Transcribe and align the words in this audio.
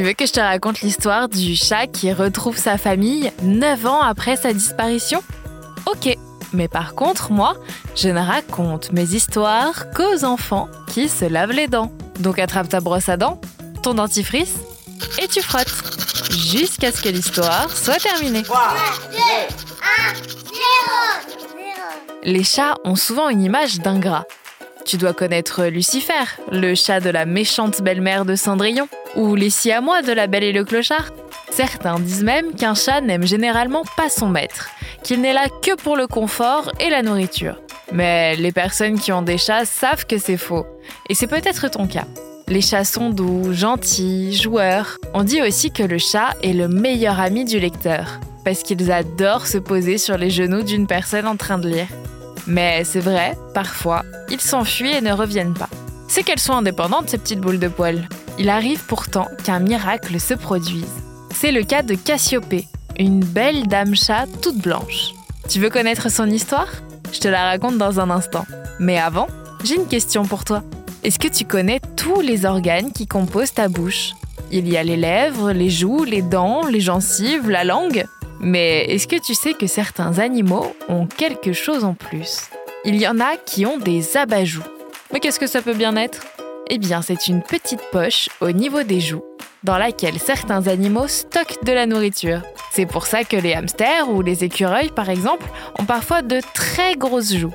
Tu 0.00 0.06
veux 0.06 0.14
que 0.14 0.24
je 0.24 0.32
te 0.32 0.40
raconte 0.40 0.80
l'histoire 0.80 1.28
du 1.28 1.54
chat 1.54 1.86
qui 1.86 2.10
retrouve 2.10 2.56
sa 2.56 2.78
famille 2.78 3.30
9 3.42 3.84
ans 3.84 4.00
après 4.00 4.34
sa 4.34 4.54
disparition? 4.54 5.22
Ok, 5.84 6.16
mais 6.54 6.68
par 6.68 6.94
contre, 6.94 7.32
moi, 7.32 7.54
je 7.94 8.08
ne 8.08 8.18
raconte 8.18 8.92
mes 8.92 9.14
histoires 9.14 9.90
qu'aux 9.90 10.24
enfants 10.24 10.70
qui 10.86 11.10
se 11.10 11.26
lavent 11.26 11.52
les 11.52 11.68
dents. 11.68 11.92
Donc 12.18 12.38
attrape 12.38 12.70
ta 12.70 12.80
brosse 12.80 13.10
à 13.10 13.18
dents, 13.18 13.42
ton 13.82 13.92
dentifrice 13.92 14.54
et 15.20 15.28
tu 15.28 15.42
frottes 15.42 15.68
jusqu'à 16.30 16.92
ce 16.92 17.02
que 17.02 17.10
l'histoire 17.10 17.70
soit 17.76 17.98
terminée. 17.98 18.42
3, 18.42 18.58
2, 19.12 19.18
1, 19.18 20.14
0, 20.14 20.24
Les 22.22 22.44
chats 22.44 22.76
ont 22.84 22.96
souvent 22.96 23.28
une 23.28 23.42
image 23.42 23.80
d'ingrat. 23.80 24.24
Tu 24.86 24.96
dois 24.96 25.12
connaître 25.12 25.66
Lucifer, 25.66 26.24
le 26.50 26.74
chat 26.74 27.00
de 27.00 27.10
la 27.10 27.26
méchante 27.26 27.82
belle-mère 27.82 28.24
de 28.24 28.34
Cendrillon, 28.34 28.88
ou 29.16 29.34
les 29.34 29.50
siamois 29.50 30.02
de 30.02 30.12
la 30.12 30.26
Belle 30.26 30.44
et 30.44 30.52
le 30.52 30.64
Clochard. 30.64 31.10
Certains 31.50 31.98
disent 31.98 32.22
même 32.22 32.54
qu'un 32.54 32.74
chat 32.74 33.00
n'aime 33.00 33.26
généralement 33.26 33.82
pas 33.96 34.08
son 34.08 34.28
maître, 34.28 34.68
qu'il 35.02 35.20
n'est 35.20 35.32
là 35.32 35.46
que 35.62 35.74
pour 35.74 35.96
le 35.96 36.06
confort 36.06 36.70
et 36.80 36.90
la 36.90 37.02
nourriture. 37.02 37.60
Mais 37.92 38.36
les 38.36 38.52
personnes 38.52 38.98
qui 38.98 39.12
ont 39.12 39.22
des 39.22 39.38
chats 39.38 39.64
savent 39.64 40.06
que 40.06 40.18
c'est 40.18 40.36
faux, 40.36 40.66
et 41.08 41.14
c'est 41.14 41.26
peut-être 41.26 41.68
ton 41.68 41.86
cas. 41.86 42.06
Les 42.46 42.60
chats 42.60 42.84
sont 42.84 43.10
doux, 43.10 43.52
gentils, 43.52 44.36
joueurs. 44.36 44.98
On 45.14 45.22
dit 45.22 45.42
aussi 45.42 45.70
que 45.70 45.82
le 45.82 45.98
chat 45.98 46.34
est 46.42 46.52
le 46.52 46.68
meilleur 46.68 47.20
ami 47.20 47.44
du 47.44 47.58
lecteur, 47.58 48.20
parce 48.44 48.62
qu'ils 48.62 48.90
adorent 48.90 49.46
se 49.46 49.58
poser 49.58 49.98
sur 49.98 50.18
les 50.18 50.30
genoux 50.30 50.62
d'une 50.62 50.86
personne 50.86 51.26
en 51.26 51.36
train 51.36 51.58
de 51.58 51.68
lire. 51.68 51.88
Mais 52.46 52.84
c'est 52.84 53.00
vrai, 53.00 53.36
parfois, 53.54 54.02
ils 54.30 54.40
s'enfuient 54.40 54.96
et 54.96 55.00
ne 55.00 55.12
reviennent 55.12 55.54
pas. 55.54 55.68
C'est 56.08 56.22
qu'elles 56.22 56.40
sont 56.40 56.54
indépendantes, 56.54 57.08
ces 57.08 57.18
petites 57.18 57.40
boules 57.40 57.60
de 57.60 57.68
poils. 57.68 58.08
Il 58.42 58.48
arrive 58.48 58.86
pourtant 58.86 59.28
qu'un 59.44 59.58
miracle 59.58 60.18
se 60.18 60.32
produise. 60.32 60.88
C'est 61.30 61.52
le 61.52 61.62
cas 61.62 61.82
de 61.82 61.94
Cassiopée, 61.94 62.64
une 62.98 63.22
belle 63.22 63.66
dame 63.66 63.94
chat 63.94 64.24
toute 64.40 64.56
blanche. 64.56 65.10
Tu 65.50 65.60
veux 65.60 65.68
connaître 65.68 66.10
son 66.10 66.26
histoire? 66.26 66.68
Je 67.12 67.20
te 67.20 67.28
la 67.28 67.44
raconte 67.44 67.76
dans 67.76 68.00
un 68.00 68.08
instant. 68.08 68.46
Mais 68.78 68.96
avant, 68.96 69.26
j'ai 69.62 69.74
une 69.74 69.86
question 69.86 70.24
pour 70.24 70.44
toi. 70.44 70.62
Est-ce 71.04 71.18
que 71.18 71.28
tu 71.28 71.44
connais 71.44 71.82
tous 71.98 72.22
les 72.22 72.46
organes 72.46 72.92
qui 72.92 73.06
composent 73.06 73.52
ta 73.52 73.68
bouche? 73.68 74.12
Il 74.50 74.66
y 74.70 74.78
a 74.78 74.82
les 74.84 74.96
lèvres, 74.96 75.52
les 75.52 75.68
joues, 75.68 76.04
les 76.04 76.22
dents, 76.22 76.66
les 76.66 76.80
gencives, 76.80 77.50
la 77.50 77.64
langue. 77.64 78.06
Mais 78.40 78.86
est-ce 78.86 79.06
que 79.06 79.20
tu 79.20 79.34
sais 79.34 79.52
que 79.52 79.66
certains 79.66 80.18
animaux 80.18 80.74
ont 80.88 81.04
quelque 81.04 81.52
chose 81.52 81.84
en 81.84 81.92
plus? 81.92 82.44
Il 82.86 82.96
y 82.96 83.06
en 83.06 83.20
a 83.20 83.36
qui 83.36 83.66
ont 83.66 83.76
des 83.76 84.16
abat-joues. 84.16 84.64
Mais 85.12 85.20
qu'est-ce 85.20 85.38
que 85.38 85.46
ça 85.46 85.60
peut 85.60 85.74
bien 85.74 85.94
être? 85.96 86.22
Eh 86.72 86.78
bien, 86.78 87.02
c'est 87.02 87.26
une 87.26 87.42
petite 87.42 87.80
poche 87.90 88.28
au 88.40 88.52
niveau 88.52 88.84
des 88.84 89.00
joues 89.00 89.24
dans 89.64 89.76
laquelle 89.76 90.20
certains 90.20 90.68
animaux 90.68 91.08
stockent 91.08 91.64
de 91.64 91.72
la 91.72 91.84
nourriture. 91.84 92.42
C'est 92.70 92.86
pour 92.86 93.06
ça 93.06 93.24
que 93.24 93.36
les 93.36 93.54
hamsters 93.54 94.08
ou 94.08 94.22
les 94.22 94.44
écureuils, 94.44 94.90
par 94.90 95.10
exemple, 95.10 95.46
ont 95.80 95.84
parfois 95.84 96.22
de 96.22 96.40
très 96.54 96.94
grosses 96.94 97.34
joues. 97.34 97.52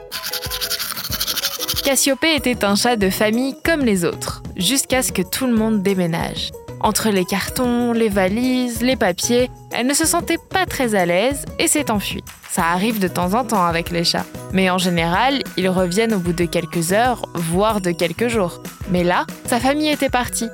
Cassiopée 1.85 2.35
était 2.35 2.66
un 2.66 2.75
chat 2.75 2.97
de 2.97 3.09
famille 3.09 3.55
comme 3.63 3.85
les 3.85 4.03
autres, 4.03 4.44
jusqu'à 4.57 5.02
ce 5.02 5.13
que 5.13 5.22
tout 5.22 5.47
le 5.47 5.55
monde 5.55 5.81
déménage. 5.81 6.52
Entre 6.81 7.09
les 7.09 7.23
cartons, 7.23 7.94
les 7.94 8.09
valises, 8.09 8.81
les 8.81 8.97
papiers, 8.97 9.50
elle 9.72 9.88
ne 9.88 9.94
se 9.94 10.05
sentait 10.05 10.39
pas 10.50 10.66
très 10.66 10.94
à 10.94 11.05
l'aise 11.05 11.45
et 11.57 11.67
s'est 11.67 11.89
enfuie. 11.89 12.23
Ça 12.50 12.66
arrive 12.66 13.00
de 13.00 13.07
temps 13.07 13.33
en 13.33 13.45
temps 13.45 13.66
avec 13.66 13.91
les 13.91 14.03
chats. 14.03 14.25
Mais 14.55 14.69
en 14.69 14.77
général, 14.77 15.41
ils 15.57 15.67
reviennent 15.67 16.13
au 16.13 16.19
bout 16.19 16.31
de 16.31 16.45
quelques 16.45 16.93
heures, 16.93 17.23
voire 17.33 17.81
de 17.81 17.91
quelques 17.91 18.29
jours. 18.29 18.61
Mais 18.89 19.03
là, 19.03 19.25
sa 19.45 19.59
famille 19.59 19.89
était 19.89 20.09
partie. 20.09 20.47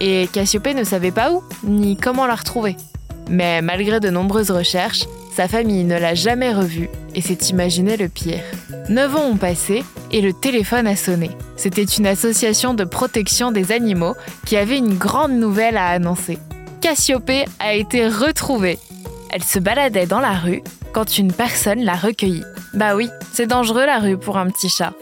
Et 0.00 0.28
Cassiopée 0.32 0.74
ne 0.74 0.84
savait 0.84 1.10
pas 1.10 1.32
où, 1.32 1.42
ni 1.64 1.96
comment 1.96 2.26
la 2.26 2.36
retrouver. 2.36 2.76
Mais 3.28 3.60
malgré 3.60 3.98
de 3.98 4.10
nombreuses 4.10 4.52
recherches, 4.52 5.06
sa 5.34 5.48
famille 5.48 5.82
ne 5.82 5.98
l'a 5.98 6.14
jamais 6.14 6.54
revu 6.54 6.88
et 7.16 7.20
s'est 7.20 7.48
imaginé 7.50 7.96
le 7.96 8.08
pire. 8.08 8.44
Neuf 8.90 9.16
ans 9.16 9.26
ont 9.26 9.36
passé 9.36 9.82
et 10.12 10.20
le 10.20 10.32
téléphone 10.32 10.86
a 10.86 10.94
sonné. 10.94 11.32
C'était 11.56 11.82
une 11.82 12.06
association 12.06 12.74
de 12.74 12.84
protection 12.84 13.50
des 13.50 13.72
animaux 13.72 14.14
qui 14.46 14.56
avait 14.56 14.78
une 14.78 14.96
grande 14.96 15.32
nouvelle 15.32 15.76
à 15.76 15.88
annoncer. 15.88 16.38
Cassiopée 16.80 17.44
a 17.58 17.74
été 17.74 18.06
retrouvée. 18.06 18.78
Elle 19.30 19.42
se 19.42 19.58
baladait 19.58 20.06
dans 20.06 20.20
la 20.20 20.34
rue 20.34 20.62
quand 20.92 21.18
une 21.18 21.32
personne 21.32 21.84
l'a 21.84 21.94
recueillie. 21.94 22.44
Bah 22.74 22.94
oui, 22.94 23.08
c'est 23.32 23.46
dangereux 23.46 23.86
la 23.86 23.98
rue 23.98 24.18
pour 24.18 24.38
un 24.38 24.48
petit 24.48 24.68
chat. 24.68 24.92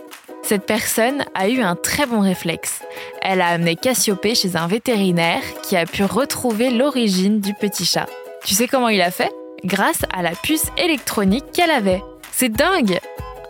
Cette 0.43 0.65
personne 0.65 1.25
a 1.35 1.49
eu 1.49 1.61
un 1.61 1.75
très 1.75 2.07
bon 2.07 2.21
réflexe. 2.21 2.81
Elle 3.21 3.41
a 3.41 3.49
amené 3.49 3.75
Cassiopée 3.75 4.37
chez 4.37 4.55
un 4.57 4.69
vétérinaire 4.69 5.43
qui 5.63 5.77
a 5.77 5.87
pu 5.87 6.05
retrouver 6.05 6.71
l'origine 6.71 7.41
du 7.41 7.53
petit 7.53 7.85
chat. 7.85 8.07
Tu 8.45 8.55
sais 8.55 8.69
comment 8.69 8.89
il 8.89 9.03
a 9.03 9.11
fait? 9.11 9.33
Grâce 9.65 10.03
à 10.15 10.23
la 10.23 10.31
puce 10.31 10.67
électronique 10.79 11.47
qu'elle 11.53 11.73
avait. 11.73 12.03
C'est 12.31 12.53
dingue 12.53 13.01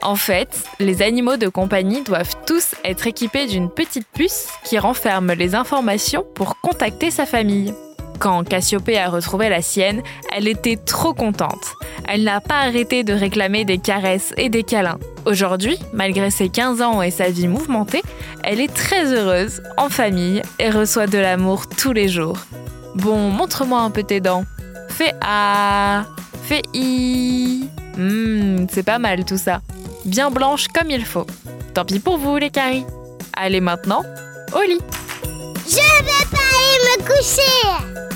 En 0.03 0.17
fait, 0.17 0.65
les 0.81 1.03
animaux 1.03 1.37
de 1.37 1.49
compagnie 1.49 2.03
doivent 2.03 2.35
tous 2.47 2.75
être 2.83 3.07
équipés 3.07 3.47
d'une 3.47 3.69
petite 3.69 4.07
puce 4.15 4.49
qui 4.65 4.79
renferme 4.79 5.33
les 5.35 5.55
informations 5.55 6.25
pour 6.35 6.61
contacter 6.63 7.11
sa 7.11 7.27
famille. 7.27 7.75
Quand 8.19 8.43
Cassiopée 8.45 8.99
a 8.99 9.11
retrouvé 9.11 9.51
la 9.51 9.61
sienne, 9.61 10.03
elle 10.33 10.49
était 10.49 10.77
trop 10.77 11.13
contente. 11.13 11.75
Elle 12.09 12.23
n'a 12.23 12.41
pas 12.41 12.61
arrêté 12.61 13.03
de 13.03 13.13
réclamer 13.13 13.65
des 13.65 13.79
caresses 13.79 14.33
et 14.37 14.49
des 14.49 14.63
câlins. 14.63 14.99
Aujourd'hui, 15.25 15.79
malgré 15.93 16.31
ses 16.31 16.49
15 16.49 16.81
ans 16.81 17.03
et 17.03 17.11
sa 17.11 17.31
vie 17.31 17.49
mouvementée, 17.49 18.03
elle 18.45 18.61
est 18.61 18.73
très 18.73 19.13
heureuse, 19.13 19.61
en 19.77 19.89
famille, 19.89 20.43
et 20.59 20.71
reçoit 20.71 21.09
de 21.09 21.19
l'amour 21.19 21.67
tous 21.69 21.93
les 21.93 22.09
jours. 22.09 22.39
Bon, 22.95 23.31
montre-moi 23.31 23.81
un 23.81 23.91
peu 23.91 24.05
tes 24.05 24.21
dents. 24.21 24.45
Fais 24.89 25.15
A, 25.21 26.05
fais 26.45 26.63
I. 26.75 27.69
Hmm, 27.97 28.67
c'est 28.71 28.85
pas 28.85 28.99
mal 28.99 29.25
tout 29.25 29.37
ça. 29.37 29.61
Bien 30.05 30.31
blanche 30.31 30.69
comme 30.69 30.91
il 30.91 31.05
faut. 31.05 31.27
Tant 31.75 31.85
pis 31.85 31.99
pour 31.99 32.19
vous, 32.19 32.37
les 32.37 32.51
caries. 32.51 32.87
Allez 33.35 33.61
maintenant, 33.61 34.03
au 34.55 34.63
lit. 34.63 34.81
Je 35.69 35.75
vais 35.75 36.27
pas 36.31 36.39
aller 36.39 37.03
me 37.03 37.05
coucher. 37.05 38.16